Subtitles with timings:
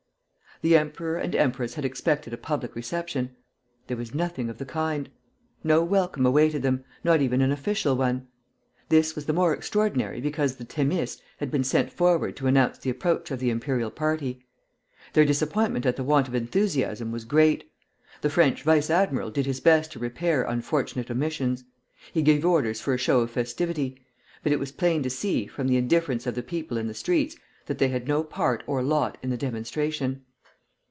[0.63, 3.35] The emperor and empress had expected a public reception.
[3.87, 5.09] There was nothing of the kind.
[5.63, 8.27] No welcome awaited them, not even an official one.
[8.89, 12.91] This was the more extraordinary because the "Thémis" had been sent forward to announce the
[12.91, 14.45] approach of the imperial party.
[15.13, 17.63] Their disappointment at the want of enthusiasm was great.
[18.21, 21.63] The French vice admiral did his best to repair unfortunate omissions.
[22.13, 23.99] He gave orders for a show of festivity;
[24.43, 27.35] but it was plain to see, from the indifference of the people in the streets,
[27.65, 30.23] that they had no part or lot in the demonstration.